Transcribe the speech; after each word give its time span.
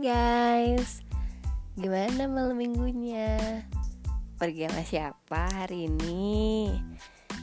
guys 0.00 1.04
Gimana 1.76 2.24
malam 2.24 2.56
minggunya? 2.56 3.36
Pergi 4.40 4.64
sama 4.64 4.80
siapa 4.80 5.44
hari 5.52 5.92
ini? 5.92 6.72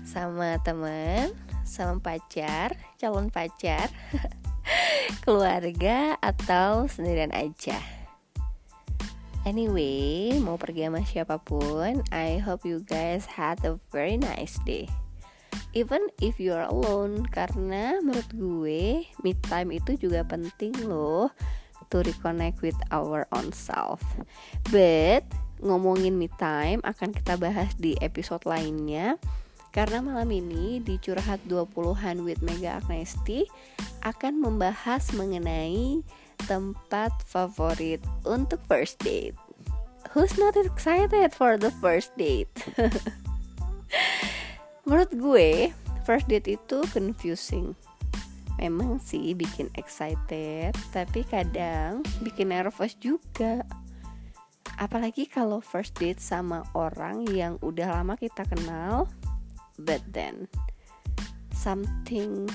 Sama 0.10 0.58
temen? 0.66 1.38
Sama 1.62 2.02
pacar? 2.02 2.74
Calon 2.98 3.30
pacar? 3.30 3.94
Keluarga? 5.24 6.18
Atau 6.18 6.90
sendirian 6.90 7.30
aja? 7.30 7.78
Anyway, 9.46 10.34
mau 10.42 10.58
pergi 10.58 10.90
sama 10.90 11.06
siapa 11.06 11.38
pun 11.38 12.02
I 12.10 12.42
hope 12.42 12.66
you 12.66 12.82
guys 12.82 13.30
had 13.30 13.62
a 13.70 13.78
very 13.94 14.18
nice 14.18 14.58
day 14.66 14.90
Even 15.78 16.10
if 16.26 16.42
you're 16.42 16.66
alone 16.66 17.22
Karena 17.30 18.02
menurut 18.02 18.34
gue 18.34 19.06
Me 19.22 19.38
time 19.46 19.78
itu 19.78 19.94
juga 19.94 20.26
penting 20.26 20.74
loh 20.90 21.30
to 21.90 22.04
reconnect 22.04 22.62
with 22.62 22.78
our 22.92 23.28
own 23.32 23.52
self. 23.52 24.04
But 24.70 25.28
ngomongin 25.62 26.18
me 26.18 26.30
time 26.38 26.86
akan 26.86 27.18
kita 27.18 27.40
bahas 27.42 27.74
di 27.78 27.98
episode 27.98 28.46
lainnya 28.46 29.18
karena 29.74 30.02
malam 30.02 30.30
ini 30.34 30.82
di 30.82 30.98
Curhat 30.98 31.46
20-an 31.46 32.26
with 32.26 32.42
Mega 32.42 32.82
Agnesti 32.82 33.46
akan 34.02 34.42
membahas 34.42 35.14
mengenai 35.14 36.02
tempat 36.46 37.14
favorit 37.26 38.02
untuk 38.26 38.62
first 38.66 39.02
date. 39.02 39.38
Who's 40.16 40.40
not 40.40 40.58
excited 40.58 41.36
for 41.36 41.60
the 41.60 41.70
first 41.78 42.16
date? 42.16 42.50
Menurut 44.88 45.12
gue, 45.14 45.76
first 46.08 46.32
date 46.32 46.48
itu 46.48 46.82
confusing 46.90 47.76
memang 48.58 48.98
sih 48.98 49.38
bikin 49.38 49.70
excited 49.78 50.74
tapi 50.90 51.22
kadang 51.26 52.02
bikin 52.26 52.50
nervous 52.50 52.98
juga. 52.98 53.64
Apalagi 54.78 55.26
kalau 55.26 55.58
first 55.58 55.98
date 55.98 56.22
sama 56.22 56.62
orang 56.78 57.26
yang 57.34 57.58
udah 57.66 57.98
lama 58.02 58.14
kita 58.14 58.46
kenal 58.46 59.10
but 59.82 60.02
then 60.14 60.46
something 61.54 62.46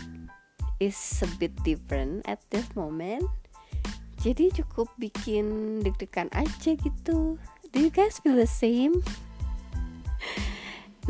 is 0.78 0.98
a 1.22 1.28
bit 1.38 1.54
different 1.66 2.22
at 2.26 2.38
this 2.54 2.66
moment. 2.78 3.26
Jadi 4.22 4.54
cukup 4.54 4.86
bikin 5.02 5.78
deg-degan 5.82 6.30
aja 6.30 6.78
gitu. 6.78 7.38
Do 7.74 7.78
you 7.82 7.90
guys 7.90 8.22
feel 8.22 8.38
the 8.38 8.46
same? 8.46 9.02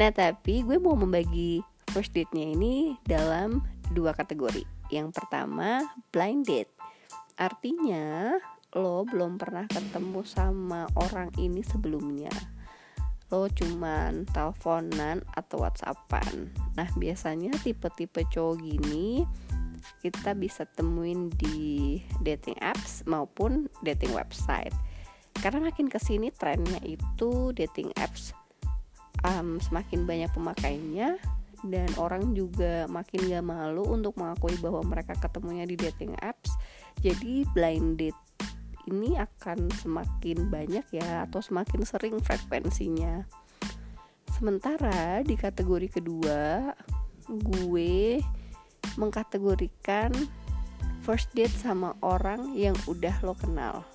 Nah 0.01 0.09
tapi 0.09 0.65
gue 0.65 0.81
mau 0.81 0.97
membagi 0.97 1.61
first 1.93 2.17
date-nya 2.17 2.57
ini 2.57 2.97
dalam 3.05 3.61
dua 3.93 4.17
kategori 4.17 4.65
yang 4.93 5.09
pertama, 5.09 5.81
blind 6.13 6.45
date. 6.45 6.69
Artinya, 7.41 8.37
lo 8.77 9.09
belum 9.09 9.41
pernah 9.41 9.65
ketemu 9.65 10.21
sama 10.29 10.85
orang 11.01 11.33
ini 11.41 11.65
sebelumnya. 11.65 12.33
Lo 13.33 13.49
cuman 13.49 14.29
teleponan 14.29 15.25
atau 15.33 15.65
whatsappan. 15.65 16.53
Nah, 16.77 16.89
biasanya 17.01 17.57
tipe-tipe 17.65 18.29
cowok 18.29 18.61
gini 18.61 19.25
kita 19.99 20.37
bisa 20.39 20.63
temuin 20.63 21.27
di 21.35 21.99
dating 22.23 22.55
apps 22.63 23.03
maupun 23.09 23.67
dating 23.81 24.13
website. 24.13 24.77
Karena 25.41 25.73
makin 25.73 25.89
ke 25.89 25.97
sini 25.97 26.29
trennya 26.29 26.79
itu 26.85 27.51
dating 27.57 27.91
apps 27.97 28.37
um, 29.27 29.59
semakin 29.59 30.05
banyak 30.05 30.31
pemakainya 30.31 31.19
dan 31.63 31.87
orang 31.95 32.35
juga 32.35 32.91
makin 32.91 33.31
gak 33.31 33.47
malu 33.47 33.87
untuk 33.87 34.19
mengakui 34.19 34.59
bahwa 34.59 34.83
mereka 34.83 35.15
ketemunya 35.15 35.63
di 35.63 35.79
dating 35.79 36.19
apps. 36.19 36.51
Jadi 36.99 37.47
blind 37.55 38.03
date 38.03 38.19
ini 38.91 39.15
akan 39.15 39.71
semakin 39.71 40.51
banyak 40.51 40.87
ya 40.91 41.27
atau 41.31 41.39
semakin 41.39 41.87
sering 41.87 42.19
frekuensinya. 42.19 43.23
Sementara 44.35 45.23
di 45.23 45.39
kategori 45.39 46.03
kedua 46.03 46.75
gue 47.31 48.19
mengkategorikan 48.99 50.11
first 51.07 51.31
date 51.31 51.55
sama 51.55 51.95
orang 52.03 52.59
yang 52.59 52.75
udah 52.91 53.15
lo 53.23 53.39
kenal. 53.39 53.87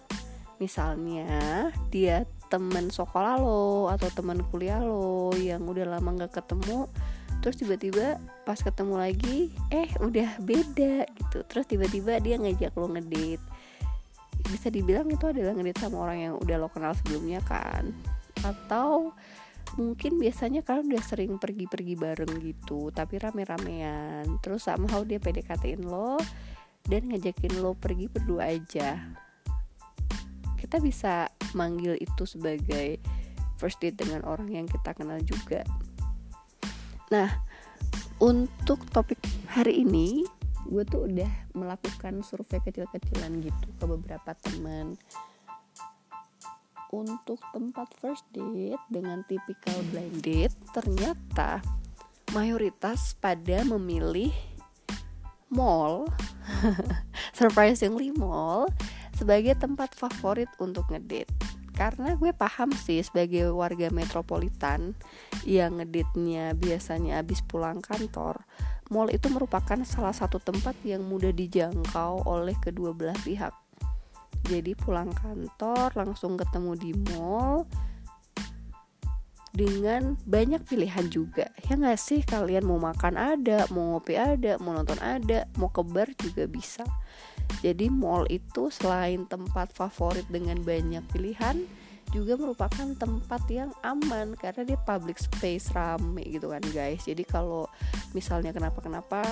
Misalnya 0.63 1.69
dia 1.91 2.23
temen 2.47 2.88
sekolah 2.88 3.35
lo 3.44 3.91
atau 3.91 4.07
teman 4.16 4.39
kuliah 4.47 4.79
lo 4.79 5.35
yang 5.35 5.67
udah 5.67 6.00
lama 6.00 6.25
gak 6.25 6.39
ketemu 6.39 6.88
terus 7.41 7.61
tiba-tiba 7.61 8.17
pas 8.43 8.57
ketemu 8.57 8.95
lagi 8.97 9.51
eh 9.69 9.89
udah 9.99 10.39
beda 10.41 11.05
gitu. 11.07 11.39
Terus 11.45 11.65
tiba-tiba 11.67 12.19
dia 12.23 12.35
ngajak 12.39 12.73
lo 12.75 12.87
ngedate. 12.91 13.43
Bisa 14.47 14.71
dibilang 14.71 15.09
itu 15.11 15.25
adalah 15.27 15.53
ngedate 15.53 15.79
sama 15.81 15.97
orang 16.07 16.17
yang 16.19 16.33
udah 16.39 16.55
lo 16.59 16.67
kenal 16.71 16.95
sebelumnya 16.95 17.43
kan? 17.43 17.91
Atau 18.41 19.13
mungkin 19.75 20.15
biasanya 20.15 20.63
kalian 20.63 20.95
udah 20.95 21.03
sering 21.03 21.35
pergi-pergi 21.35 21.93
bareng 21.99 22.33
gitu 22.39 22.89
tapi 22.95 23.19
rame-ramean. 23.19 24.39
Terus 24.39 24.65
somehow 24.65 25.03
dia 25.03 25.19
PDKT-in 25.19 25.83
lo 25.83 26.15
dan 26.87 27.11
ngajakin 27.11 27.59
lo 27.59 27.75
pergi 27.75 28.07
berdua 28.07 28.55
aja. 28.55 28.95
Kita 30.55 30.79
bisa 30.79 31.27
manggil 31.55 31.99
itu 31.99 32.23
sebagai 32.23 32.99
first 33.57 33.81
date 33.81 33.97
dengan 33.99 34.23
orang 34.23 34.47
yang 34.53 34.65
kita 34.69 34.93
kenal 34.93 35.19
juga 35.25 35.65
Nah, 37.07 37.31
untuk 38.19 38.84
topik 38.91 39.22
hari 39.47 39.88
ini 39.88 40.28
gue 40.68 40.84
tuh 40.84 41.07
udah 41.07 41.31
melakukan 41.56 42.19
survei 42.28 42.59
kecil-kecilan 42.59 43.40
gitu 43.40 43.68
ke 43.79 43.85
beberapa 43.88 44.35
teman 44.44 45.00
untuk 46.91 47.40
tempat 47.56 47.88
first 48.03 48.28
date 48.35 48.84
dengan 48.91 49.23
tipikal 49.31 49.79
blind 49.91 50.19
date 50.19 50.56
ternyata 50.75 51.63
mayoritas 52.35 53.16
pada 53.16 53.63
memilih 53.63 54.35
mall. 55.47 56.12
Surprisingly 57.39 58.12
mall 58.12 58.68
sebagai 59.16 59.56
tempat 59.56 59.95
favorit 59.95 60.51
untuk 60.59 60.84
ngedate 60.91 61.46
karena 61.77 62.17
gue 62.17 62.33
paham 62.33 62.73
sih 62.73 63.05
sebagai 63.05 63.53
warga 63.53 63.93
metropolitan 63.93 64.97
yang 65.45 65.77
ngeditnya 65.77 66.57
biasanya 66.57 67.21
habis 67.21 67.45
pulang 67.45 67.85
kantor 67.85 68.41
mall 68.89 69.13
itu 69.13 69.29
merupakan 69.29 69.77
salah 69.85 70.15
satu 70.15 70.41
tempat 70.41 70.73
yang 70.81 71.05
mudah 71.05 71.29
dijangkau 71.35 72.23
oleh 72.25 72.55
kedua 72.63 72.95
belah 72.95 73.17
pihak. 73.21 73.51
Jadi 74.47 74.79
pulang 74.79 75.11
kantor 75.11 75.91
langsung 75.91 76.39
ketemu 76.39 76.71
di 76.79 76.91
mall 77.11 77.67
dengan 79.57 80.13
banyak 80.29 80.62
pilihan 80.69 81.09
juga. 81.09 81.50
Ya 81.66 81.73
nggak 81.73 81.97
sih? 81.97 82.22
Kalian 82.22 82.69
mau 82.69 82.78
makan 82.78 83.18
ada 83.18 83.66
mau 83.73 83.97
ngopi 83.97 84.13
ada 84.13 84.62
mau 84.62 84.78
nonton 84.78 85.01
ada 85.01 85.50
mau 85.57 85.73
ke 85.73 85.81
bar 85.81 86.13
juga 86.13 86.45
bisa. 86.45 86.85
Jadi 87.66 87.90
mall 87.90 88.29
itu 88.29 88.69
selain 88.69 89.25
tempat 89.25 89.73
favorit 89.73 90.29
dengan 90.29 90.62
banyak 90.62 91.01
pilihan 91.09 91.66
juga 92.13 92.40
merupakan 92.40 92.88
tempat 92.95 93.41
yang 93.51 93.73
aman 93.84 94.31
karena 94.40 94.63
dia 94.63 94.79
public 94.79 95.19
space 95.19 95.74
rame 95.74 96.22
gitu 96.24 96.53
kan 96.53 96.62
guys. 96.72 97.03
Jadi 97.03 97.25
kalau 97.25 97.66
misalnya 98.13 98.53
kenapa-kenapa 98.53 99.25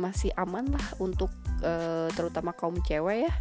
masih 0.00 0.32
aman 0.40 0.72
lah 0.72 0.86
untuk 1.02 1.28
uh, 1.66 2.08
terutama 2.14 2.54
kaum 2.54 2.78
cewek 2.86 3.28
ya. 3.28 3.34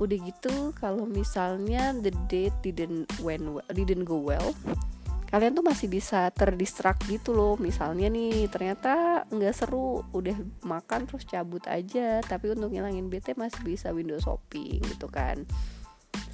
Udah 0.00 0.16
gitu 0.16 0.72
kalau 0.80 1.04
misalnya 1.04 1.92
the 2.00 2.10
date 2.32 2.56
didn't 2.64 3.04
went 3.20 3.44
well, 3.44 3.68
didn't 3.76 4.08
go 4.08 4.16
well 4.16 4.56
kalian 5.30 5.54
tuh 5.54 5.62
masih 5.62 5.86
bisa 5.86 6.26
terdistrak 6.34 6.98
gitu 7.06 7.30
loh. 7.32 7.54
Misalnya 7.56 8.10
nih 8.10 8.50
ternyata 8.50 9.24
nggak 9.30 9.54
seru 9.54 10.02
udah 10.10 10.36
makan 10.66 11.06
terus 11.06 11.22
cabut 11.22 11.62
aja. 11.70 12.18
Tapi 12.26 12.50
untuk 12.50 12.74
ngilangin 12.74 13.06
bete 13.06 13.38
masih 13.38 13.62
bisa 13.62 13.94
window 13.94 14.18
shopping 14.18 14.82
gitu 14.82 15.06
kan. 15.06 15.46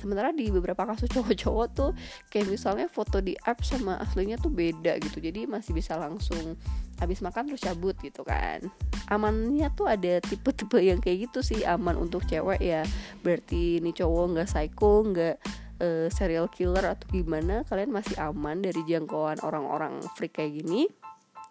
Sementara 0.00 0.32
di 0.32 0.48
beberapa 0.48 0.88
kasus 0.88 1.12
cowok-cowok 1.14 1.68
tuh 1.76 1.90
kayak 2.32 2.48
misalnya 2.48 2.88
foto 2.88 3.20
di 3.20 3.36
app 3.44 3.60
sama 3.60 4.00
aslinya 4.00 4.40
tuh 4.40 4.48
beda 4.48 4.96
gitu. 5.04 5.20
Jadi 5.20 5.44
masih 5.44 5.76
bisa 5.76 6.00
langsung 6.00 6.56
habis 6.96 7.20
makan 7.20 7.52
terus 7.52 7.60
cabut 7.60 7.96
gitu 8.00 8.24
kan. 8.24 8.64
Amannya 9.12 9.68
tuh 9.76 9.92
ada 9.92 10.24
tipe-tipe 10.24 10.80
yang 10.80 11.04
kayak 11.04 11.28
gitu 11.28 11.44
sih. 11.44 11.68
Aman 11.68 12.00
untuk 12.00 12.24
cewek 12.24 12.64
ya. 12.64 12.80
Berarti 13.20 13.84
ini 13.84 13.92
cowok 13.92 14.24
nggak 14.32 14.48
psycho 14.48 15.04
nggak 15.04 15.36
uh, 15.80 16.08
serial 16.12 16.48
killer 16.48 16.84
atau 16.84 17.06
gimana 17.10 17.62
kalian 17.68 17.92
masih 17.92 18.16
aman 18.20 18.60
dari 18.62 18.80
jangkauan 18.84 19.40
orang-orang 19.42 20.00
freak 20.14 20.36
kayak 20.38 20.62
gini. 20.62 20.88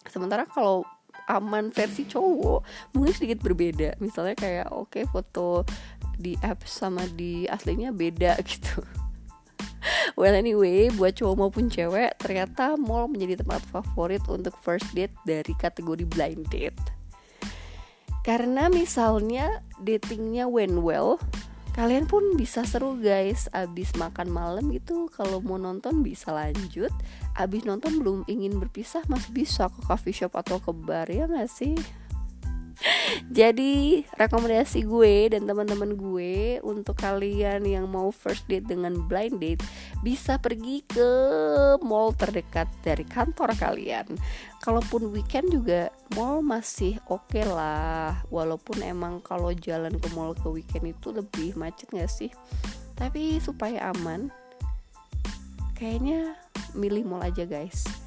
Sementara 0.05 0.45
kalau 0.45 0.85
aman 1.25 1.73
versi 1.73 2.05
cowok 2.05 2.91
mungkin 2.93 3.13
sedikit 3.13 3.41
berbeda. 3.41 3.97
Misalnya 4.01 4.37
kayak 4.37 4.67
oke 4.69 4.93
okay, 4.93 5.03
foto 5.09 5.65
di 6.15 6.37
app 6.45 6.63
sama 6.63 7.03
di 7.09 7.49
aslinya 7.49 7.91
beda 7.91 8.37
gitu. 8.49 8.85
Well 10.17 10.33
anyway 10.33 10.89
buat 10.93 11.17
cowok 11.17 11.35
maupun 11.37 11.69
cewek 11.69 12.17
ternyata 12.17 12.73
mall 12.79 13.09
menjadi 13.09 13.45
tempat 13.45 13.61
favorit 13.69 14.23
untuk 14.29 14.55
first 14.61 14.89
date 14.97 15.13
dari 15.27 15.53
kategori 15.57 16.05
blind 16.07 16.49
date. 16.49 16.79
Karena 18.25 18.73
misalnya 18.73 19.61
datingnya 19.77 20.49
went 20.49 20.81
well 20.81 21.21
kalian 21.75 22.07
pun 22.07 22.39
bisa 22.39 22.63
seru 22.63 22.95
guys. 22.95 23.51
Abis 23.51 23.91
makan 23.99 24.31
malam 24.31 24.71
gitu 24.71 25.11
kalau 25.11 25.43
mau 25.43 25.59
nonton 25.59 26.01
bisa 26.01 26.31
lanjut. 26.31 26.89
Abis 27.35 27.67
nonton 27.67 27.99
belum 27.99 28.23
ingin 28.31 28.55
berpisah 28.57 29.03
masih 29.11 29.35
bisa 29.35 29.67
ke 29.67 29.83
coffee 29.83 30.15
shop 30.15 30.39
atau 30.39 30.63
ke 30.63 30.71
bar 30.71 31.11
ya 31.11 31.27
gak 31.27 31.51
sih 31.51 31.75
jadi 33.39 34.03
rekomendasi 34.15 34.85
gue 34.85 35.31
dan 35.33 35.47
teman-teman 35.47 35.95
gue 35.95 36.59
untuk 36.61 36.99
kalian 36.99 37.65
yang 37.65 37.89
mau 37.89 38.11
first 38.11 38.45
date 38.47 38.67
dengan 38.67 39.05
blind 39.07 39.39
date 39.39 39.63
bisa 40.03 40.37
pergi 40.37 40.85
ke 40.85 41.09
mall 41.81 42.13
terdekat 42.13 42.69
dari 42.85 43.03
kantor 43.07 43.55
kalian. 43.57 44.07
Kalaupun 44.61 45.13
weekend 45.13 45.53
juga 45.53 45.93
mall 46.17 46.41
masih 46.41 46.97
oke 47.09 47.29
okay 47.29 47.45
lah. 47.45 48.21
Walaupun 48.29 48.81
emang 48.81 49.21
kalau 49.21 49.53
jalan 49.53 49.93
ke 49.97 50.07
mall 50.13 50.33
ke 50.33 50.47
weekend 50.49 50.93
itu 50.93 51.13
lebih 51.13 51.53
macet 51.57 51.89
gak 51.93 52.09
sih? 52.09 52.31
Tapi 52.95 53.37
supaya 53.43 53.91
aman, 53.91 54.31
kayaknya 55.75 56.39
milih 56.73 57.03
mall 57.03 57.23
aja 57.23 57.43
guys 57.43 58.04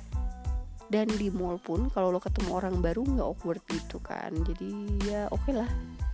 dan 0.89 1.09
di 1.21 1.29
mall 1.29 1.61
pun 1.61 1.93
kalau 1.93 2.13
lo 2.13 2.21
ketemu 2.21 2.51
orang 2.57 2.81
baru 2.81 3.05
nggak 3.05 3.29
awkward 3.29 3.63
gitu 3.69 4.01
kan. 4.01 4.33
Jadi 4.33 4.71
ya 5.09 5.29
oke 5.29 5.45
okay 5.45 5.55
lah 5.57 5.69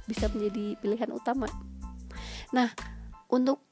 bisa 0.06 0.26
menjadi 0.30 0.74
pilihan 0.82 1.10
utama. 1.14 1.46
Nah 2.50 2.70
untuk 3.30 3.62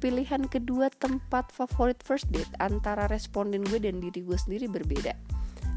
pilihan 0.00 0.48
kedua 0.48 0.88
tempat 0.88 1.52
favorit 1.52 2.00
first 2.00 2.32
date 2.32 2.50
antara 2.56 3.04
responden 3.06 3.60
gue 3.68 3.78
dan 3.78 4.00
diri 4.00 4.24
gue 4.24 4.36
sendiri 4.36 4.66
berbeda. 4.66 5.12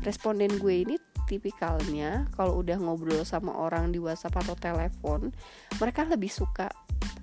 Responden 0.04 0.60
gue 0.60 0.76
ini 0.88 0.96
tipikalnya 1.28 2.28
kalau 2.36 2.60
udah 2.60 2.76
ngobrol 2.80 3.24
sama 3.24 3.56
orang 3.56 3.96
di 3.96 4.00
WhatsApp 4.00 4.44
atau 4.44 4.56
telepon 4.60 5.32
mereka 5.80 6.04
lebih 6.04 6.28
suka 6.28 6.68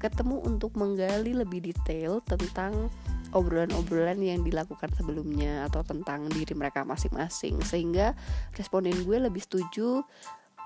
ketemu 0.01 0.41
untuk 0.43 0.75
menggali 0.81 1.37
lebih 1.37 1.61
detail 1.61 2.25
tentang 2.25 2.89
obrolan-obrolan 3.31 4.19
yang 4.19 4.43
dilakukan 4.43 4.91
sebelumnya 4.97 5.69
atau 5.71 5.87
tentang 5.87 6.27
diri 6.33 6.57
mereka 6.57 6.83
masing-masing 6.83 7.63
sehingga 7.63 8.17
responden 8.57 9.07
gue 9.07 9.19
lebih 9.21 9.45
setuju 9.45 10.03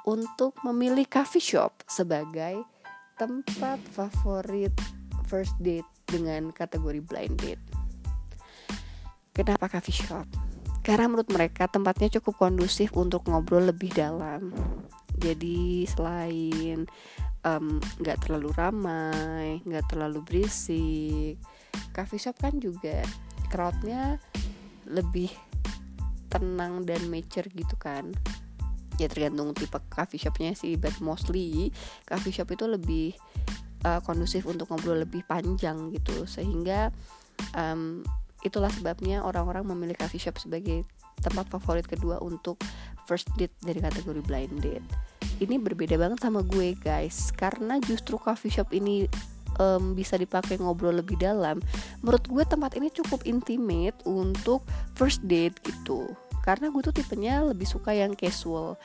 untuk 0.08 0.56
memilih 0.64 1.04
coffee 1.10 1.42
shop 1.42 1.84
sebagai 1.84 2.64
tempat 3.20 3.80
favorit 3.92 4.72
first 5.28 5.56
date 5.60 5.86
dengan 6.08 6.52
kategori 6.52 7.00
blind 7.04 7.36
date. 7.40 7.64
Kenapa 9.34 9.66
coffee 9.66 9.94
shop? 9.94 10.26
Karena 10.84 11.08
menurut 11.08 11.32
mereka 11.32 11.64
tempatnya 11.66 12.12
cukup 12.20 12.46
kondusif 12.46 12.92
untuk 12.92 13.24
ngobrol 13.26 13.72
lebih 13.72 13.90
dalam. 13.96 14.52
Jadi 15.16 15.88
selain 15.88 16.84
nggak 17.44 18.16
um, 18.16 18.22
terlalu 18.24 18.48
ramai, 18.56 19.60
nggak 19.68 19.92
terlalu 19.92 20.24
berisik, 20.24 21.36
coffee 21.92 22.20
shop 22.20 22.40
kan 22.40 22.56
juga 22.56 23.04
crowdnya 23.52 24.16
lebih 24.88 25.28
tenang 26.32 26.88
dan 26.88 27.04
mature 27.12 27.46
gitu 27.52 27.76
kan. 27.76 28.08
Ya 28.96 29.10
tergantung 29.10 29.52
tipe 29.52 29.76
coffee 29.92 30.22
shopnya 30.22 30.56
sih 30.56 30.80
but 30.80 30.96
mostly 31.04 31.68
coffee 32.08 32.32
shop 32.32 32.48
itu 32.54 32.64
lebih 32.64 33.12
uh, 33.84 34.00
kondusif 34.00 34.48
untuk 34.48 34.72
ngobrol 34.72 35.04
lebih 35.04 35.20
panjang 35.28 35.92
gitu. 35.92 36.24
Sehingga 36.24 36.90
um, 37.52 38.00
itulah 38.40 38.72
sebabnya 38.72 39.20
orang-orang 39.20 39.68
memilih 39.68 40.00
coffee 40.00 40.20
shop 40.20 40.40
sebagai 40.40 40.88
tempat 41.20 41.48
favorit 41.52 41.84
kedua 41.84 42.20
untuk 42.24 42.60
first 43.04 43.28
date 43.36 43.54
dari 43.62 43.80
kategori 43.80 44.20
blind 44.24 44.60
date. 44.60 44.86
Ini 45.40 45.58
berbeda 45.58 45.98
banget 45.98 46.22
sama 46.22 46.44
gue 46.44 46.76
guys. 46.78 47.30
Karena 47.34 47.80
justru 47.82 48.20
coffee 48.20 48.52
shop 48.52 48.70
ini 48.70 49.08
um, 49.58 49.94
bisa 49.94 50.18
dipakai 50.18 50.58
ngobrol 50.58 50.98
lebih 50.98 51.18
dalam 51.18 51.62
menurut 52.02 52.24
gue 52.26 52.44
tempat 52.46 52.74
ini 52.78 52.90
cukup 52.90 53.22
intimate 53.26 53.96
untuk 54.06 54.66
first 54.98 55.22
date 55.26 55.58
gitu. 55.62 56.10
Karena 56.44 56.68
gue 56.68 56.82
tuh 56.84 56.94
tipenya 56.94 57.40
lebih 57.40 57.64
suka 57.64 57.96
yang 57.96 58.12
casual. 58.12 58.76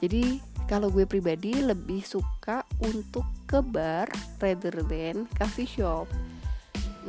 Jadi 0.00 0.40
kalau 0.70 0.88
gue 0.88 1.04
pribadi 1.04 1.58
lebih 1.60 2.00
suka 2.06 2.62
untuk 2.80 3.26
ke 3.44 3.58
bar 3.60 4.06
rather 4.38 4.80
than 4.86 5.26
coffee 5.34 5.66
shop. 5.68 6.06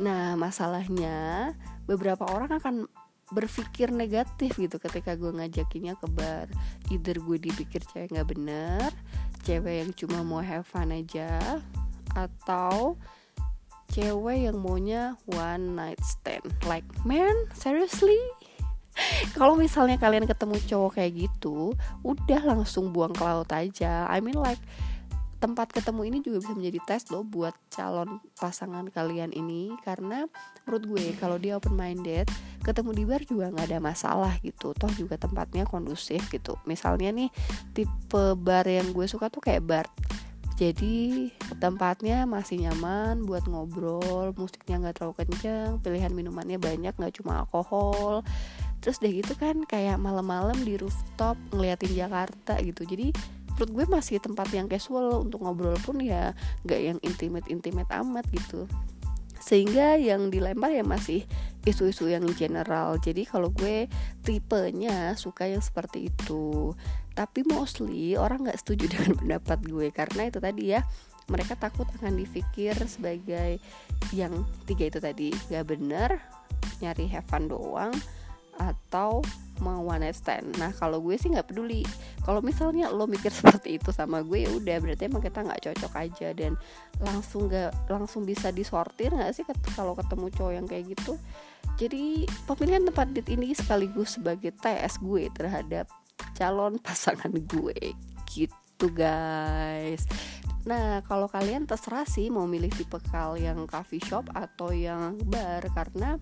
Nah 0.02 0.34
masalahnya 0.34 1.52
beberapa 1.86 2.26
orang 2.26 2.50
akan 2.58 2.90
berpikir 3.32 3.88
negatif 3.88 4.60
gitu 4.60 4.76
ketika 4.76 5.16
gue 5.16 5.32
ngajakinnya 5.32 5.96
ke 5.96 6.06
bar. 6.12 6.46
Either 6.92 7.16
gue 7.16 7.38
dipikir 7.40 7.80
cewek 7.88 8.12
nggak 8.12 8.28
bener 8.28 8.92
cewek 9.42 9.82
yang 9.82 9.90
cuma 9.92 10.22
mau 10.22 10.40
have 10.40 10.62
fun 10.62 10.94
aja 10.94 11.58
atau 12.14 12.94
cewek 13.90 14.48
yang 14.48 14.58
maunya 14.62 15.18
one 15.28 15.76
night 15.76 16.00
stand. 16.00 16.46
Like 16.64 16.86
man 17.02 17.34
seriously? 17.52 18.18
Kalau 19.38 19.56
misalnya 19.58 19.98
kalian 19.98 20.28
ketemu 20.28 20.56
cowok 20.68 21.00
kayak 21.00 21.28
gitu 21.28 21.74
udah 22.06 22.40
langsung 22.44 22.94
buang 22.94 23.12
ke 23.12 23.22
laut 23.24 23.50
aja. 23.50 24.06
I 24.08 24.22
mean 24.22 24.38
like 24.38 24.60
tempat 25.42 25.74
ketemu 25.74 26.06
ini 26.06 26.18
juga 26.22 26.38
bisa 26.38 26.54
menjadi 26.54 26.78
tes 26.86 27.02
loh 27.10 27.26
buat 27.26 27.56
calon 27.74 28.22
pasangan 28.38 28.88
kalian 28.94 29.34
ini. 29.34 29.74
Karena 29.82 30.24
menurut 30.64 30.82
gue 30.86 31.04
kalau 31.18 31.36
dia 31.36 31.58
open 31.58 31.74
minded 31.74 32.30
ketemu 32.62 32.90
di 32.94 33.04
bar 33.04 33.22
juga 33.26 33.50
nggak 33.50 33.66
ada 33.74 33.78
masalah 33.82 34.34
gitu. 34.40 34.72
Toh 34.72 34.90
juga 34.94 35.18
tempatnya 35.18 35.66
kondusif 35.66 36.22
gitu. 36.30 36.56
Misalnya 36.64 37.10
nih 37.10 37.28
tipe 37.74 38.24
bar 38.38 38.64
yang 38.64 38.94
gue 38.94 39.06
suka 39.10 39.28
tuh 39.28 39.42
kayak 39.42 39.62
bar. 39.66 39.86
Jadi 40.56 41.28
tempatnya 41.58 42.22
masih 42.22 42.62
nyaman 42.62 43.26
buat 43.26 43.50
ngobrol 43.50 44.30
musiknya 44.38 44.78
nggak 44.78 44.94
terlalu 45.00 45.14
kenceng 45.24 45.82
pilihan 45.82 46.12
minumannya 46.14 46.60
banyak 46.62 46.94
nggak 46.94 47.14
cuma 47.18 47.42
alkohol. 47.42 48.22
Terus 48.78 49.02
deh 49.02 49.10
gitu 49.10 49.34
kan 49.34 49.66
kayak 49.66 49.98
malam-malam 49.98 50.58
di 50.62 50.78
rooftop 50.78 51.34
ngeliatin 51.50 51.92
Jakarta 51.98 52.62
gitu. 52.62 52.86
Jadi 52.86 53.10
menurut 53.58 53.70
gue 53.74 53.84
masih 53.90 54.16
tempat 54.22 54.48
yang 54.54 54.70
casual. 54.70 55.26
Untuk 55.26 55.42
ngobrol 55.42 55.74
pun 55.82 55.98
ya 55.98 56.30
nggak 56.62 56.80
yang 56.80 56.98
intimate 57.02 57.46
intimate 57.50 57.90
amat 57.90 58.26
gitu 58.30 58.70
sehingga 59.42 59.98
yang 59.98 60.30
dilempar 60.30 60.70
ya 60.70 60.86
masih 60.86 61.26
isu-isu 61.66 62.10
yang 62.10 62.26
general. 62.38 62.98
Jadi 63.02 63.26
kalau 63.26 63.50
gue 63.50 63.90
tipenya 64.22 65.14
suka 65.18 65.50
yang 65.50 65.62
seperti 65.62 66.10
itu. 66.10 66.74
Tapi 67.12 67.44
mostly 67.44 68.14
orang 68.14 68.46
nggak 68.46 68.62
setuju 68.62 68.88
dengan 68.94 69.18
pendapat 69.18 69.58
gue. 69.66 69.90
Karena 69.90 70.30
itu 70.30 70.38
tadi 70.38 70.74
ya 70.74 70.86
mereka 71.30 71.54
takut 71.54 71.86
akan 71.98 72.18
dipikir 72.18 72.74
sebagai 72.86 73.58
yang 74.14 74.46
tiga 74.66 74.86
itu 74.86 74.98
tadi. 75.02 75.28
Gak 75.50 75.66
bener 75.66 76.22
nyari 76.78 77.06
have 77.10 77.26
fun 77.26 77.46
doang 77.46 77.94
atau 78.56 79.24
mau 79.62 79.78
one 79.86 80.10
night 80.10 80.18
stand. 80.18 80.58
Nah 80.58 80.74
kalau 80.74 80.98
gue 80.98 81.14
sih 81.14 81.30
nggak 81.30 81.54
peduli. 81.54 81.86
Kalau 82.26 82.42
misalnya 82.42 82.90
lo 82.90 83.06
mikir 83.06 83.30
seperti 83.38 83.78
itu 83.78 83.94
sama 83.94 84.20
gue, 84.26 84.44
ya 84.44 84.50
udah 84.50 84.76
berarti 84.82 85.06
emang 85.06 85.22
kita 85.22 85.40
nggak 85.46 85.62
cocok 85.70 85.92
aja 85.96 86.28
dan 86.34 86.52
langsung 86.98 87.46
nggak 87.46 87.70
langsung 87.86 88.26
bisa 88.26 88.50
disortir 88.50 89.14
nggak 89.14 89.32
sih 89.32 89.46
kalau 89.76 89.94
ketemu 89.94 90.26
cowok 90.34 90.52
yang 90.52 90.66
kayak 90.66 90.84
gitu. 90.92 91.14
Jadi 91.78 92.26
pemilihan 92.44 92.84
tempat 92.84 93.14
date 93.14 93.32
ini 93.32 93.54
sekaligus 93.54 94.18
sebagai 94.18 94.52
tes 94.52 94.98
gue 95.00 95.30
terhadap 95.32 95.86
calon 96.36 96.78
pasangan 96.84 97.32
gue 97.32 97.94
gitu 98.32 98.86
guys 98.94 100.08
Nah 100.62 101.02
kalau 101.02 101.26
kalian 101.26 101.66
terserah 101.66 102.06
sih 102.06 102.30
mau 102.30 102.46
milih 102.46 102.70
tipe 102.70 102.98
kal 103.10 103.34
yang 103.34 103.66
coffee 103.66 104.02
shop 104.02 104.30
atau 104.30 104.70
yang 104.70 105.18
bar 105.26 105.62
Karena 105.74 106.14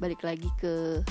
balik 0.00 0.24
lagi 0.24 0.48
ke 0.56 1.04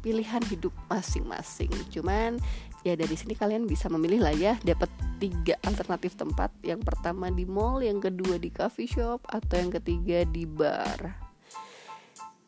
pilihan 0.00 0.42
hidup 0.48 0.72
masing-masing. 0.88 1.70
Cuman 1.92 2.40
ya 2.82 2.96
dari 2.96 3.12
sini 3.14 3.36
kalian 3.36 3.68
bisa 3.68 3.92
memilih 3.92 4.24
lah 4.24 4.34
ya 4.34 4.56
dapat 4.64 4.88
tiga 5.20 5.56
alternatif 5.62 6.16
tempat. 6.16 6.50
Yang 6.64 6.82
pertama 6.88 7.28
di 7.28 7.44
mall, 7.44 7.84
yang 7.84 8.00
kedua 8.00 8.40
di 8.40 8.48
coffee 8.48 8.88
shop 8.88 9.22
Atau 9.28 9.60
yang 9.60 9.70
ketiga 9.70 10.24
di 10.24 10.48
bar. 10.48 11.16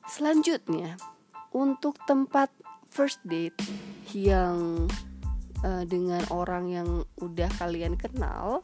Selanjutnya 0.09 0.97
untuk 1.53 1.97
tempat 2.05 2.53
first 2.89 3.21
date 3.25 3.57
yang 4.13 4.85
uh, 5.65 5.85
dengan 5.89 6.21
orang 6.29 6.65
yang 6.69 6.89
udah 7.21 7.49
kalian 7.57 7.97
kenal 7.97 8.61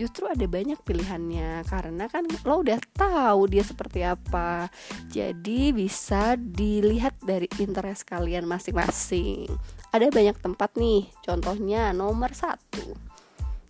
justru 0.00 0.24
ada 0.24 0.48
banyak 0.48 0.80
pilihannya 0.80 1.60
karena 1.68 2.08
kan 2.08 2.24
lo 2.48 2.64
udah 2.64 2.80
tahu 2.96 3.52
dia 3.52 3.60
seperti 3.60 4.00
apa. 4.00 4.72
Jadi 5.12 5.76
bisa 5.76 6.40
dilihat 6.40 7.20
dari 7.20 7.44
interest 7.60 8.08
kalian 8.08 8.48
masing-masing. 8.48 9.52
Ada 9.92 10.08
banyak 10.08 10.40
tempat 10.40 10.72
nih 10.80 11.04
contohnya 11.20 11.92
nomor 11.92 12.32
satu. 12.32 12.96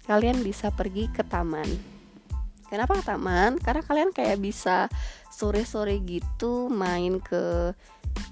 Kalian 0.06 0.46
bisa 0.46 0.70
pergi 0.70 1.10
ke 1.10 1.26
taman. 1.26 1.66
Kenapa 2.70 3.02
ke 3.02 3.04
taman? 3.10 3.58
Karena 3.58 3.82
kalian 3.82 4.14
kayak 4.14 4.38
bisa 4.38 4.86
sore-sore 5.34 5.98
gitu 6.06 6.70
main 6.70 7.18
ke 7.18 7.74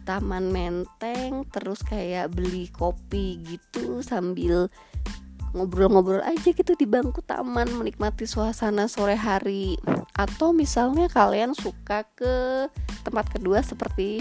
taman 0.06 0.50
menteng 0.50 1.42
terus 1.50 1.82
kayak 1.82 2.30
beli 2.34 2.70
kopi 2.70 3.38
gitu 3.42 4.02
sambil 4.02 4.70
ngobrol-ngobrol 5.52 6.20
aja 6.24 6.50
gitu 6.52 6.72
di 6.76 6.84
bangku 6.84 7.24
taman 7.24 7.68
menikmati 7.76 8.24
suasana 8.28 8.88
sore 8.90 9.16
hari. 9.16 9.78
Atau 10.16 10.52
misalnya 10.52 11.06
kalian 11.06 11.54
suka 11.54 12.04
ke 12.16 12.66
tempat 13.06 13.30
kedua 13.32 13.62
seperti 13.64 14.20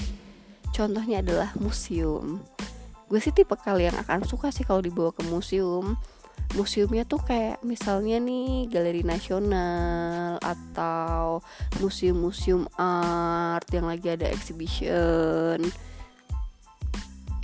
contohnya 0.72 1.25
adalah 1.25 1.51
museum. 1.57 2.39
Gue 3.07 3.24
sih 3.24 3.31
tipe 3.31 3.55
kalian 3.55 3.96
akan 4.03 4.27
suka 4.27 4.51
sih 4.51 4.67
kalau 4.67 4.84
dibawa 4.84 5.15
ke 5.15 5.24
museum. 5.27 5.96
Museumnya 6.55 7.03
tuh 7.03 7.19
kayak 7.19 7.60
misalnya 7.65 8.24
nih 8.24 8.72
galeri 8.72 9.03
nasional 9.03 10.39
atau 10.39 11.43
museum-museum 11.84 12.72
art 12.79 13.67
yang 13.75 13.84
lagi 13.84 14.15
ada 14.15 14.31
exhibition 14.31 15.60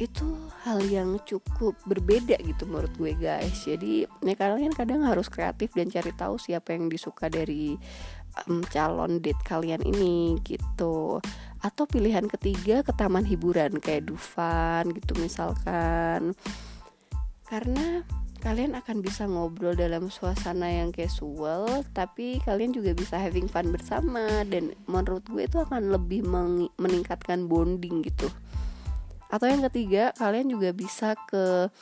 itu 0.02 0.26
hal 0.66 0.82
yang 0.90 1.22
cukup 1.22 1.78
berbeda 1.86 2.42
gitu 2.42 2.66
menurut 2.66 2.90
gue 2.98 3.14
guys. 3.14 3.66
Jadi 3.66 4.10
ya 4.26 4.34
kalian 4.34 4.74
kadang 4.74 5.06
harus 5.06 5.30
kreatif 5.30 5.70
dan 5.78 5.94
cari 5.94 6.10
tahu 6.18 6.42
siapa 6.42 6.74
yang 6.74 6.90
disuka 6.90 7.30
dari 7.30 7.78
um, 8.46 8.66
calon 8.66 9.22
date 9.22 9.40
kalian 9.46 9.86
ini 9.86 10.42
gitu. 10.42 11.22
Atau 11.62 11.86
pilihan 11.86 12.26
ketiga 12.26 12.82
ke 12.82 12.92
taman 12.98 13.24
hiburan 13.24 13.78
kayak 13.78 14.10
Dufan 14.10 14.90
gitu 14.98 15.14
misalkan. 15.22 16.34
Karena 17.46 18.02
kalian 18.42 18.76
akan 18.76 19.00
bisa 19.00 19.24
ngobrol 19.24 19.72
dalam 19.78 20.12
suasana 20.12 20.68
yang 20.68 20.92
casual 20.92 21.88
tapi 21.96 22.44
kalian 22.44 22.76
juga 22.76 22.98
bisa 22.98 23.22
having 23.22 23.46
fun 23.46 23.70
bersama. 23.70 24.42
Dan 24.42 24.74
menurut 24.90 25.22
gue 25.30 25.46
itu 25.46 25.62
akan 25.62 25.94
lebih 25.94 26.26
meningkatkan 26.82 27.46
bonding 27.46 28.02
gitu 28.02 28.34
atau 29.34 29.50
yang 29.50 29.66
ketiga 29.66 30.13
kalian 30.13 30.46
juga 30.46 30.70
bisa 30.70 31.18
ke 31.25 31.74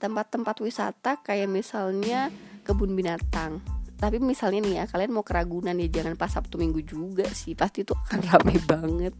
tempat-tempat 0.00 0.64
wisata 0.64 1.20
kayak 1.20 1.52
misalnya 1.52 2.32
kebun 2.64 2.96
binatang. 2.96 3.60
Tapi 4.00 4.16
misalnya 4.16 4.64
nih 4.64 4.74
ya 4.80 4.84
kalian 4.88 5.12
mau 5.12 5.20
ke 5.20 5.36
Ragunan 5.36 5.76
ya 5.76 5.88
jangan 6.00 6.16
pas 6.16 6.32
Sabtu 6.32 6.56
Minggu 6.56 6.80
juga 6.80 7.28
sih. 7.36 7.52
Pasti 7.52 7.84
itu 7.84 7.92
akan 7.92 8.20
rame 8.32 8.56
banget. 8.64 9.12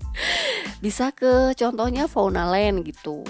Bisa 0.81 1.13
ke 1.13 1.53
contohnya 1.53 2.09
Fauna 2.09 2.49
Land 2.49 2.89
gitu. 2.89 3.21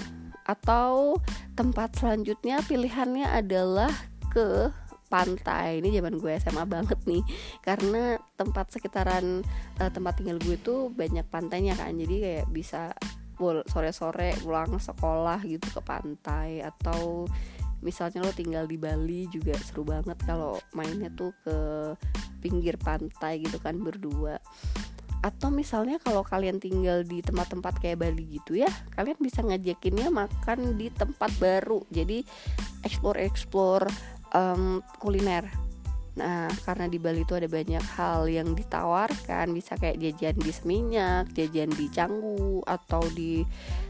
Atau 0.47 1.19
tempat 1.59 1.99
selanjutnya 1.99 2.63
pilihannya 2.63 3.27
adalah 3.27 3.91
ke 4.31 4.71
pantai. 5.11 5.83
Ini 5.83 5.99
zaman 5.99 6.19
gue 6.23 6.31
SMA 6.39 6.63
banget 6.63 6.99
nih. 7.03 7.23
Karena 7.59 8.15
tempat 8.39 8.71
sekitaran 8.71 9.43
uh, 9.79 9.91
tempat 9.91 10.23
tinggal 10.23 10.39
gue 10.39 10.55
tuh 10.59 10.87
banyak 10.91 11.27
pantainya 11.27 11.75
kan. 11.75 11.95
Jadi 11.95 12.15
kayak 12.23 12.47
bisa 12.51 12.95
sore-sore 13.67 14.35
pulang 14.41 14.79
sekolah 14.79 15.39
gitu 15.45 15.67
ke 15.69 15.81
pantai. 15.83 16.63
Atau 16.63 17.27
misalnya 17.83 18.25
lo 18.25 18.31
tinggal 18.33 18.65
di 18.65 18.79
Bali 18.79 19.29
juga 19.29 19.53
seru 19.61 19.85
banget 19.85 20.17
kalau 20.25 20.57
mainnya 20.73 21.11
tuh 21.13 21.35
ke 21.43 21.57
pinggir 22.41 22.79
pantai 22.79 23.43
gitu 23.43 23.61
kan 23.61 23.77
berdua. 23.77 24.39
Atau 25.25 25.49
misalnya 25.49 25.97
kalau 25.97 26.21
kalian 26.21 26.61
tinggal 26.61 27.01
di 27.01 27.21
tempat-tempat 27.25 27.81
kayak 27.81 27.97
Bali 28.05 28.37
gitu 28.37 28.61
ya 28.61 28.69
kalian 28.93 29.17
bisa 29.17 29.41
ngajakinnya 29.41 30.13
makan 30.13 30.77
di 30.77 30.93
tempat 30.93 31.33
baru. 31.41 31.81
Jadi 31.89 32.21
explore 32.85 33.19
explore 33.25 33.89
um, 34.37 34.85
kuliner 35.01 35.64
Nah, 36.15 36.47
karena 36.63 36.87
di 36.87 36.95
Bali 36.95 37.27
itu 37.27 37.35
ada 37.35 37.47
banyak 37.51 37.83
hal 37.99 38.31
yang 38.31 38.55
ditawarkan, 38.55 39.51
bisa 39.51 39.75
kayak 39.75 39.99
jajan 39.99 40.35
di 40.39 40.51
Seminyak, 40.55 41.35
jajan 41.35 41.67
di 41.75 41.91
Canggu, 41.91 42.63
atau 42.63 43.03
di 43.11 43.43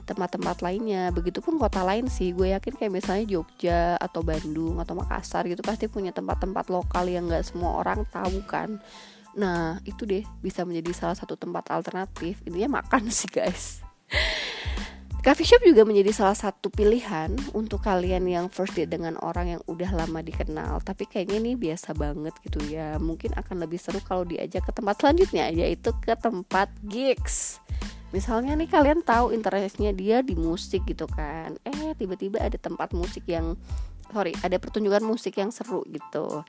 tempat-tempat 0.09 0.65
lainnya. 0.65 1.13
Begitupun 1.13 1.61
kota 1.61 1.85
lain 1.85 2.09
sih, 2.09 2.33
gue 2.33 2.57
yakin 2.57 2.81
kayak 2.81 2.93
misalnya 2.97 3.25
Jogja 3.29 3.93
atau 4.01 4.25
Bandung 4.25 4.81
atau 4.81 4.97
Makassar 4.97 5.45
gitu 5.45 5.61
pasti 5.61 5.85
punya 5.85 6.09
tempat-tempat 6.09 6.73
lokal 6.73 7.05
yang 7.05 7.29
gak 7.29 7.45
semua 7.45 7.77
orang 7.85 8.01
tahu 8.09 8.41
kan. 8.49 8.81
Nah, 9.37 9.77
itu 9.85 10.07
deh 10.09 10.25
bisa 10.41 10.65
menjadi 10.65 10.97
salah 10.97 11.17
satu 11.17 11.37
tempat 11.37 11.69
alternatif. 11.69 12.41
Intinya 12.41 12.81
makan 12.81 13.05
sih 13.13 13.29
guys. 13.29 13.85
Coffee 15.25 15.41
shop 15.41 15.65
juga 15.65 15.81
menjadi 15.89 16.13
salah 16.13 16.37
satu 16.37 16.69
pilihan 16.69 17.33
untuk 17.57 17.81
kalian 17.81 18.29
yang 18.29 18.45
first 18.45 18.77
date 18.77 18.93
dengan 18.93 19.17
orang 19.25 19.57
yang 19.57 19.61
udah 19.65 19.89
lama 19.89 20.21
dikenal. 20.21 20.85
Tapi 20.85 21.09
kayaknya 21.09 21.41
ini 21.41 21.57
biasa 21.57 21.97
banget 21.97 22.37
gitu 22.45 22.61
ya. 22.69 23.01
Mungkin 23.01 23.33
akan 23.33 23.65
lebih 23.65 23.81
seru 23.81 23.97
kalau 24.05 24.21
diajak 24.21 24.61
ke 24.61 24.69
tempat 24.69 25.01
selanjutnya 25.01 25.49
Yaitu 25.49 25.97
ke 25.97 26.13
tempat 26.13 26.69
gigs. 26.85 27.57
Misalnya 28.13 28.53
nih 28.53 28.69
kalian 28.69 29.01
tahu 29.01 29.33
interestnya 29.33 29.89
dia 29.97 30.21
di 30.21 30.37
musik 30.37 30.85
gitu 30.85 31.09
kan. 31.09 31.57
Eh 31.65 31.97
tiba-tiba 31.97 32.45
ada 32.45 32.61
tempat 32.61 32.93
musik 32.93 33.25
yang 33.25 33.57
Sorry 34.13 34.37
ada 34.45 34.61
pertunjukan 34.61 35.01
musik 35.01 35.41
yang 35.41 35.49
seru 35.49 35.81
gitu. 35.89 36.45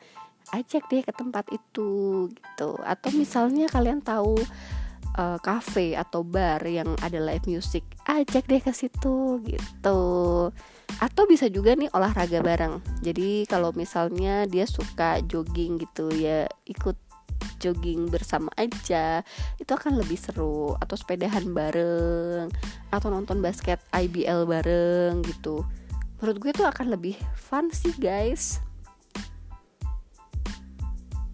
Ajak 0.52 0.84
deh 0.92 1.00
ke 1.00 1.16
tempat 1.16 1.48
itu 1.48 2.28
gitu. 2.28 2.76
Atau 2.84 3.08
misalnya 3.16 3.72
kalian 3.72 4.04
tahu 4.04 4.36
uh, 5.16 5.38
cafe 5.40 5.96
atau 5.96 6.22
bar 6.22 6.62
yang 6.64 6.88
ada 7.02 7.18
live 7.18 7.44
music 7.48 7.82
ajak 8.06 8.46
deh 8.46 8.62
ke 8.62 8.72
situ 8.72 9.40
gitu. 9.42 10.00
Atau 11.02 11.22
bisa 11.26 11.50
juga 11.50 11.74
nih 11.74 11.90
olahraga 11.92 12.40
bareng. 12.40 12.78
Jadi 13.02 13.44
kalau 13.50 13.74
misalnya 13.74 14.46
dia 14.46 14.64
suka 14.68 15.20
jogging 15.26 15.82
gitu 15.82 16.12
ya 16.14 16.46
ikut 16.68 16.96
jogging 17.58 18.12
bersama 18.12 18.52
aja. 18.54 19.24
Itu 19.58 19.74
akan 19.74 19.98
lebih 19.98 20.16
seru. 20.20 20.76
Atau 20.78 20.94
sepedahan 20.94 21.50
bareng 21.50 22.48
atau 22.94 23.08
nonton 23.10 23.42
basket 23.42 23.82
IBL 23.92 24.46
bareng 24.46 25.24
gitu. 25.26 25.66
Menurut 26.22 26.36
gue 26.40 26.50
itu 26.54 26.64
akan 26.64 26.96
lebih 26.96 27.16
fun 27.36 27.68
sih 27.68 27.92
guys 28.00 28.64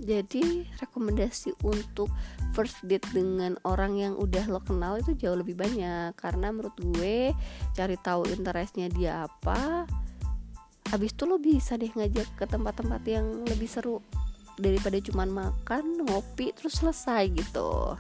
jadi 0.03 0.67
rekomendasi 0.83 1.55
untuk 1.63 2.11
first 2.59 2.83
date 2.83 3.07
dengan 3.15 3.55
orang 3.63 3.95
yang 3.95 4.15
udah 4.19 4.51
lo 4.51 4.59
kenal 4.59 4.99
itu 4.99 5.15
jauh 5.15 5.39
lebih 5.39 5.55
banyak. 5.55 6.13
Karena 6.19 6.51
menurut 6.51 6.75
gue 6.75 7.31
cari 7.73 7.97
tahu 8.03 8.27
interestnya 8.29 8.91
dia 8.91 9.25
apa 9.31 9.87
habis 10.91 11.17
itu 11.17 11.25
lo 11.25 11.41
bisa 11.41 11.79
deh 11.81 11.89
ngajak 11.89 12.29
ke 12.37 12.45
tempat-tempat 12.45 13.03
yang 13.07 13.47
lebih 13.47 13.71
seru. 13.71 14.03
Daripada 14.59 15.01
cuman 15.01 15.31
makan 15.31 16.05
ngopi 16.05 16.53
terus 16.53 16.83
selesai 16.83 17.33
gitu. 17.33 17.97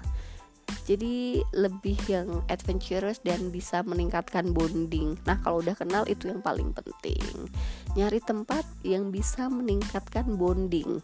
Jadi 0.83 1.39
lebih 1.55 1.95
yang 2.11 2.43
adventurous 2.51 3.23
dan 3.23 3.55
bisa 3.55 3.87
meningkatkan 3.87 4.51
bonding. 4.51 5.15
Nah 5.23 5.39
kalau 5.41 5.63
udah 5.63 5.79
kenal 5.79 6.03
itu 6.11 6.27
yang 6.27 6.43
paling 6.43 6.75
penting. 6.75 7.47
Nyari 7.95 8.19
tempat 8.19 8.67
yang 8.83 9.15
bisa 9.15 9.47
meningkatkan 9.47 10.35
bonding 10.35 10.99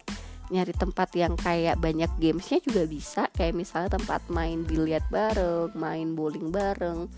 nyari 0.49 0.73
tempat 0.73 1.12
yang 1.17 1.37
kayak 1.37 1.76
banyak 1.81 2.09
gamesnya 2.17 2.59
juga 2.64 2.83
bisa. 2.88 3.23
Kayak 3.37 3.55
misalnya 3.57 4.00
tempat 4.00 4.25
main 4.33 4.64
biliar 4.64 5.05
bareng 5.12 5.73
main 5.76 6.17
bowling 6.17 6.49
bareng 6.52 7.09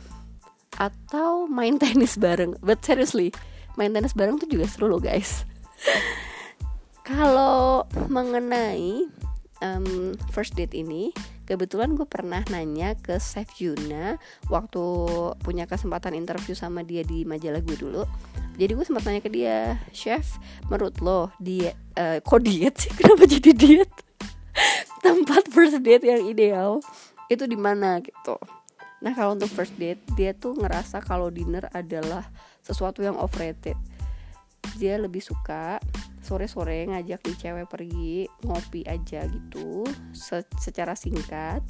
atau 0.79 1.47
main 1.47 1.79
tenis 1.83 2.19
bareng. 2.19 2.59
But 2.63 2.83
seriously 2.83 3.31
main 3.79 3.95
tenis 3.95 4.15
bareng 4.15 4.39
tuh 4.39 4.51
juga 4.51 4.67
seru 4.67 4.91
loh 4.91 5.03
guys. 5.03 5.47
Kalau 7.11 7.91
mengenai 8.07 9.09
um, 9.65 10.15
first 10.31 10.55
date 10.57 10.75
ini 10.75 11.11
kebetulan 11.51 11.99
gue 11.99 12.07
pernah 12.07 12.47
nanya 12.55 12.95
ke 12.95 13.19
Chef 13.19 13.59
Yuna 13.59 14.23
waktu 14.47 14.85
punya 15.43 15.67
kesempatan 15.67 16.15
interview 16.15 16.55
sama 16.55 16.87
dia 16.87 17.03
di 17.03 17.27
majalah 17.27 17.59
gue 17.59 17.75
dulu 17.75 18.07
jadi 18.57 18.73
gue 18.75 18.85
sempat 18.87 19.07
nanya 19.07 19.23
ke 19.23 19.31
dia 19.31 19.79
chef 19.95 20.41
menurut 20.67 20.99
lo 21.03 21.31
dia 21.39 21.75
uh, 21.99 22.19
kok 22.23 22.41
diet 22.43 22.75
sih? 22.77 22.91
Kenapa 22.99 23.25
jadi 23.29 23.51
diet? 23.55 23.93
Tempat 25.07 25.49
first 25.53 25.81
date 25.81 26.05
yang 26.05 26.27
ideal 26.27 26.83
itu 27.31 27.47
di 27.47 27.57
mana? 27.57 28.03
Gitu. 28.03 28.37
Nah 29.01 29.13
kalau 29.17 29.39
untuk 29.39 29.49
first 29.49 29.75
date 29.81 30.01
dia 30.17 30.37
tuh 30.37 30.57
ngerasa 30.59 31.01
kalau 31.01 31.33
dinner 31.33 31.71
adalah 31.73 32.29
sesuatu 32.61 33.01
yang 33.01 33.17
overrated. 33.17 33.79
Dia 34.77 35.01
lebih 35.01 35.25
suka 35.25 35.81
sore-sore 36.21 36.85
ngajak 36.93 37.21
di 37.25 37.33
cewek 37.33 37.67
pergi 37.67 38.29
ngopi 38.45 38.85
aja 38.85 39.25
gitu 39.25 39.89
se 40.13 40.45
secara 40.61 40.93
singkat 40.93 41.65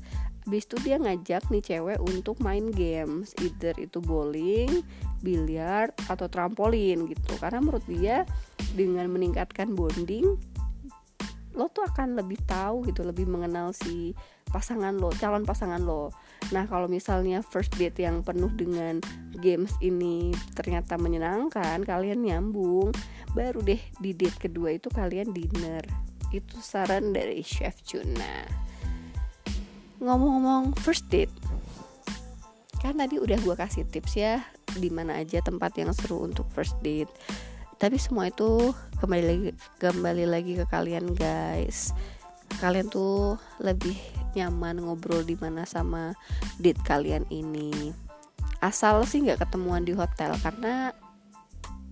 Habis 0.51 0.67
itu 0.67 0.83
dia 0.83 0.99
ngajak 0.99 1.47
nih 1.47 1.63
cewek 1.63 2.03
untuk 2.03 2.43
main 2.43 2.75
games. 2.75 3.39
Either 3.39 3.71
itu 3.79 4.03
bowling, 4.03 4.83
biliar, 5.23 5.95
atau 6.11 6.27
trampolin 6.27 7.07
gitu. 7.07 7.39
Karena 7.39 7.63
menurut 7.63 7.87
dia 7.87 8.27
dengan 8.75 9.07
meningkatkan 9.15 9.79
bonding 9.79 10.27
Lo 11.55 11.67
tuh 11.67 11.83
akan 11.83 12.15
lebih 12.15 12.39
tahu 12.47 12.87
gitu, 12.87 13.03
lebih 13.03 13.27
mengenal 13.27 13.75
si 13.75 14.15
pasangan 14.51 14.95
lo, 14.95 15.11
calon 15.19 15.43
pasangan 15.43 15.83
lo. 15.83 16.15
Nah 16.51 16.67
kalau 16.67 16.87
misalnya 16.87 17.43
first 17.43 17.75
date 17.79 18.03
yang 18.03 18.23
penuh 18.23 18.51
dengan 18.55 19.03
games 19.39 19.75
ini 19.79 20.35
ternyata 20.59 20.99
menyenangkan 20.99 21.87
Kalian 21.87 22.27
nyambung 22.27 22.91
Baru 23.35 23.63
deh 23.63 23.79
di 24.03 24.11
date 24.15 24.51
kedua 24.51 24.75
itu 24.75 24.91
kalian 24.91 25.31
dinner. 25.31 25.83
Itu 26.35 26.59
saran 26.63 27.15
dari 27.15 27.43
Chef 27.43 27.83
Juna 27.83 28.70
ngomong-ngomong 30.01 30.73
first 30.81 31.07
date. 31.13 31.33
Kan 32.81 32.97
tadi 32.97 33.21
udah 33.21 33.37
gue 33.37 33.55
kasih 33.55 33.85
tips 33.85 34.17
ya 34.17 34.41
di 34.81 34.89
mana 34.89 35.21
aja 35.21 35.45
tempat 35.45 35.77
yang 35.77 35.93
seru 35.93 36.25
untuk 36.25 36.49
first 36.57 36.75
date. 36.81 37.13
Tapi 37.77 38.01
semua 38.01 38.33
itu 38.33 38.73
kembali 39.01 39.25
lagi 39.25 39.51
kembali 39.77 40.25
lagi 40.25 40.53
ke 40.57 40.65
kalian 40.65 41.13
guys. 41.13 41.93
Kalian 42.65 42.89
tuh 42.89 43.37
lebih 43.61 43.97
nyaman 44.33 44.81
ngobrol 44.81 45.21
di 45.21 45.37
mana 45.37 45.69
sama 45.69 46.17
date 46.57 46.81
kalian 46.81 47.29
ini. 47.29 47.93
Asal 48.65 49.05
sih 49.05 49.21
nggak 49.21 49.45
ketemuan 49.49 49.85
di 49.85 49.93
hotel 49.93 50.33
karena 50.41 50.97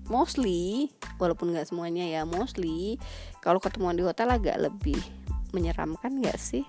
mostly 0.09 0.89
walaupun 1.21 1.53
nggak 1.53 1.69
semuanya 1.69 2.09
ya 2.09 2.25
mostly 2.25 2.97
kalau 3.45 3.61
ketemuan 3.61 3.97
di 3.97 4.05
hotel 4.05 4.33
agak 4.33 4.57
lebih 4.57 4.97
menyeramkan 5.53 6.21
nggak 6.21 6.41
sih 6.41 6.65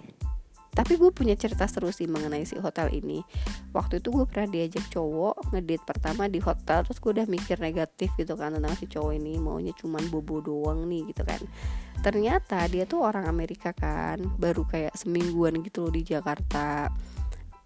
tapi 0.69 1.01
gue 1.01 1.09
punya 1.09 1.33
cerita 1.33 1.65
seru 1.65 1.89
sih 1.89 2.05
mengenai 2.05 2.45
si 2.45 2.55
hotel 2.61 2.93
ini. 2.93 3.25
Waktu 3.73 4.01
itu 4.01 4.13
gue 4.13 4.25
pernah 4.29 4.47
diajak 4.49 4.85
cowok 4.93 5.53
ngedate 5.53 5.83
pertama 5.83 6.29
di 6.29 6.37
hotel 6.37 6.85
terus 6.85 7.01
gue 7.01 7.11
udah 7.17 7.27
mikir 7.27 7.57
negatif 7.57 8.13
gitu 8.15 8.37
kan 8.37 8.53
tentang 8.53 8.73
si 8.77 8.85
cowok 8.85 9.13
ini 9.17 9.41
maunya 9.41 9.73
cuman 9.73 10.05
bobo 10.13 10.39
doang 10.39 10.85
nih 10.85 11.09
gitu 11.09 11.25
kan. 11.25 11.41
Ternyata 11.99 12.69
dia 12.71 12.87
tuh 12.87 13.03
orang 13.03 13.27
Amerika 13.27 13.75
kan 13.75 14.21
baru 14.39 14.63
kayak 14.63 14.95
semingguan 14.95 15.59
gitu 15.65 15.89
loh 15.89 15.93
di 15.93 16.05
Jakarta. 16.05 16.87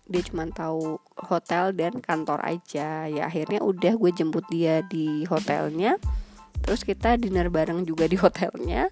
Dia 0.04 0.22
cuma 0.26 0.48
tahu 0.52 1.00
hotel 1.16 1.76
dan 1.76 2.00
kantor 2.00 2.40
aja. 2.44 3.08
Ya 3.08 3.28
akhirnya 3.28 3.60
udah 3.62 3.94
gue 4.00 4.12
jemput 4.16 4.48
dia 4.50 4.82
di 4.88 5.28
hotelnya 5.28 6.00
terus 6.64 6.88
kita 6.88 7.20
dinner 7.20 7.52
bareng 7.52 7.84
juga 7.84 8.08
di 8.08 8.16
hotelnya. 8.16 8.88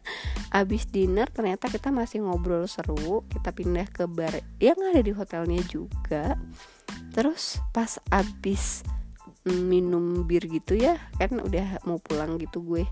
Abis 0.52 0.92
dinner 0.92 1.32
ternyata 1.32 1.72
kita 1.72 1.90
masih 1.90 2.28
ngobrol 2.28 2.68
seru. 2.68 3.24
Kita 3.32 3.56
pindah 3.56 3.88
ke 3.88 4.06
bar 4.06 4.36
yang 4.60 4.78
ada 4.92 5.00
di 5.00 5.16
hotelnya 5.16 5.64
juga. 5.66 6.36
Terus 7.16 7.64
pas 7.72 7.98
abis 8.12 8.84
minum 9.48 10.22
bir 10.30 10.46
gitu 10.46 10.78
ya 10.78 11.02
kan 11.18 11.42
udah 11.42 11.82
mau 11.90 11.98
pulang 11.98 12.38
gitu 12.38 12.62
gue. 12.62 12.86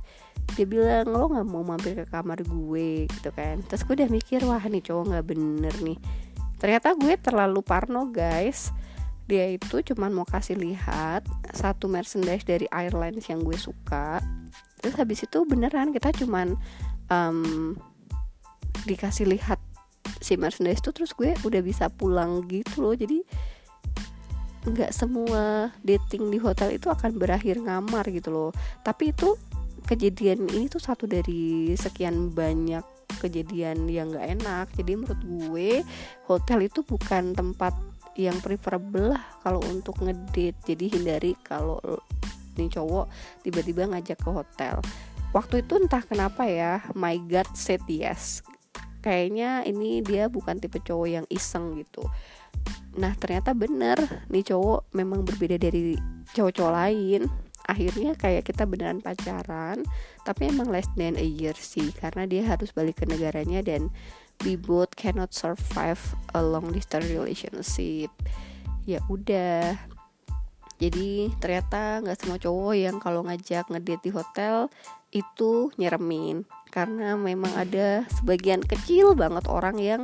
Dia 0.57 0.65
bilang 0.65 1.13
lo 1.13 1.29
nggak 1.29 1.45
mau 1.45 1.61
mampir 1.61 1.93
ke 1.93 2.05
kamar 2.09 2.41
gue 2.41 3.05
gitu 3.05 3.29
kan. 3.35 3.61
Terus 3.67 3.85
gue 3.85 3.93
udah 4.01 4.09
mikir 4.09 4.41
wah 4.47 4.63
nih 4.63 4.81
cowok 4.81 5.03
nggak 5.13 5.25
bener 5.29 5.75
nih. 5.83 5.99
Ternyata 6.57 6.97
gue 6.97 7.13
terlalu 7.21 7.61
parno 7.61 8.09
guys. 8.09 8.73
Dia 9.29 9.45
itu 9.45 9.85
cuman 9.93 10.09
mau 10.09 10.25
kasih 10.25 10.57
lihat 10.57 11.21
satu 11.53 11.85
merchandise 11.85 12.41
dari 12.41 12.65
airlines 12.73 13.29
yang 13.29 13.45
gue 13.45 13.53
suka 13.61 14.17
terus 14.79 14.95
habis 14.97 15.23
itu 15.23 15.43
beneran 15.43 15.91
kita 15.91 16.15
cuman 16.15 16.55
um, 17.11 17.75
dikasih 18.87 19.27
lihat 19.27 19.59
si 20.19 20.35
merchandise 20.35 20.83
tuh 20.83 20.91
terus 20.95 21.15
gue 21.15 21.35
udah 21.43 21.61
bisa 21.63 21.87
pulang 21.87 22.43
gitu 22.47 22.83
loh. 22.83 22.95
Jadi 22.95 23.23
nggak 24.59 24.91
semua 24.91 25.71
dating 25.81 26.27
di 26.29 26.37
hotel 26.37 26.75
itu 26.75 26.91
akan 26.91 27.15
berakhir 27.15 27.59
ngamar 27.63 28.07
gitu 28.11 28.29
loh. 28.31 28.51
Tapi 28.83 29.15
itu 29.15 29.35
kejadian 29.87 30.45
ini 30.51 30.67
tuh 30.69 30.83
satu 30.83 31.09
dari 31.09 31.73
sekian 31.73 32.29
banyak 32.35 32.83
kejadian 33.23 33.87
yang 33.87 34.11
nggak 34.11 34.27
enak. 34.39 34.65
Jadi 34.75 34.91
menurut 34.99 35.21
gue 35.23 35.69
hotel 36.27 36.67
itu 36.67 36.83
bukan 36.83 37.33
tempat 37.33 37.73
yang 38.19 38.35
preferable 38.43 39.15
lah 39.15 39.23
kalau 39.39 39.63
untuk 39.71 40.03
ngedate. 40.03 40.59
Jadi 40.67 40.85
hindari 40.91 41.31
kalau 41.39 41.79
nih 42.59 42.75
cowok 42.75 43.07
tiba-tiba 43.47 43.87
ngajak 43.87 44.19
ke 44.19 44.29
hotel. 44.29 44.83
Waktu 45.31 45.61
itu 45.63 45.77
entah 45.77 46.03
kenapa 46.03 46.43
ya 46.43 46.83
my 46.97 47.15
god 47.29 47.47
said 47.55 47.79
yes. 47.87 48.43
Kayaknya 48.99 49.63
ini 49.63 50.03
dia 50.03 50.27
bukan 50.27 50.59
tipe 50.59 50.83
cowok 50.83 51.07
yang 51.07 51.25
iseng 51.31 51.79
gitu. 51.79 52.03
Nah 52.99 53.15
ternyata 53.15 53.55
bener 53.55 54.27
nih 54.27 54.43
cowok 54.43 54.91
memang 54.91 55.23
berbeda 55.23 55.55
dari 55.55 55.95
cowok-cowok 56.35 56.73
lain. 56.73 57.29
Akhirnya 57.69 58.17
kayak 58.17 58.49
kita 58.49 58.65
beneran 58.65 58.99
pacaran 58.99 59.85
tapi 60.25 60.49
emang 60.49 60.73
less 60.73 60.89
than 60.97 61.13
a 61.15 61.23
year 61.23 61.53
sih 61.53 61.93
karena 61.93 62.25
dia 62.25 62.41
harus 62.43 62.73
balik 62.73 62.99
ke 62.99 63.05
negaranya 63.05 63.61
dan 63.61 63.93
we 64.41 64.57
both 64.57 64.89
cannot 64.97 65.31
survive 65.37 66.01
a 66.33 66.41
long 66.41 66.73
distance 66.73 67.05
relationship. 67.05 68.09
Ya 68.89 68.99
udah 69.05 69.77
jadi 70.79 71.27
ternyata 71.43 71.99
nggak 71.99 72.17
semua 72.23 72.39
cowok 72.39 72.73
yang 72.79 72.97
kalau 73.03 73.27
ngajak 73.27 73.67
ngedate 73.67 73.99
di 74.07 74.11
hotel 74.15 74.71
itu 75.11 75.75
nyeremin 75.75 76.47
karena 76.71 77.19
memang 77.19 77.51
ada 77.59 78.07
sebagian 78.15 78.63
kecil 78.63 79.11
banget 79.11 79.43
orang 79.51 79.75
yang 79.75 80.01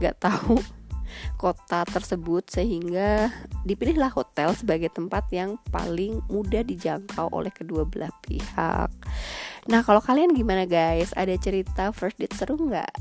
nggak 0.00 0.16
tahu 0.16 0.56
kota 1.42 1.84
tersebut 1.84 2.48
sehingga 2.48 3.28
dipilihlah 3.68 4.08
hotel 4.08 4.56
sebagai 4.56 4.88
tempat 4.88 5.28
yang 5.36 5.60
paling 5.68 6.24
mudah 6.32 6.64
dijangkau 6.64 7.28
oleh 7.34 7.52
kedua 7.52 7.84
belah 7.84 8.14
pihak. 8.24 8.88
Nah 9.68 9.80
kalau 9.84 10.00
kalian 10.00 10.32
gimana 10.32 10.64
guys? 10.64 11.12
Ada 11.12 11.36
cerita 11.36 11.92
first 11.92 12.16
date 12.16 12.32
seru 12.32 12.56
nggak? 12.56 12.94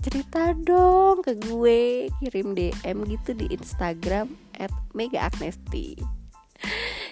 Cerita 0.00 0.56
dong 0.56 1.20
ke 1.20 1.36
gue 1.36 2.08
kirim 2.24 2.56
DM 2.56 2.96
gitu 3.04 3.36
di 3.36 3.52
Instagram 3.52 4.32
at 4.56 4.72
Mega 4.96 5.28
Agnesti 5.28 6.19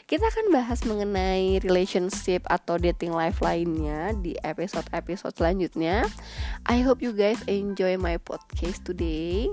kita 0.08 0.24
akan 0.24 0.56
bahas 0.56 0.80
mengenai 0.88 1.60
relationship 1.60 2.40
atau 2.48 2.80
dating 2.80 3.12
life 3.12 3.44
lainnya 3.44 4.16
di 4.16 4.32
episode-episode 4.40 5.36
selanjutnya. 5.36 6.08
I 6.64 6.80
hope 6.80 7.04
you 7.04 7.12
guys 7.12 7.44
enjoy 7.44 8.00
my 8.00 8.16
podcast 8.16 8.88
today 8.88 9.52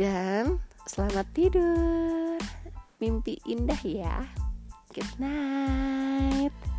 dan 0.00 0.64
selamat 0.88 1.28
tidur. 1.36 2.40
Mimpi 3.04 3.36
indah 3.44 3.84
ya. 3.84 4.32
Good 4.96 5.12
night. 5.20 6.71